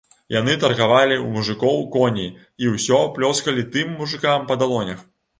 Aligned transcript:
Яны 0.33 0.53
таргавалі 0.61 1.13
ў 1.19 1.25
мужыкоў 1.33 1.75
коні 1.95 2.25
і 2.65 2.71
ўсё 2.77 3.01
плёскалі 3.17 3.65
тым 3.75 3.91
мужыкам 3.99 4.47
па 4.49 4.57
далонях. 4.63 5.05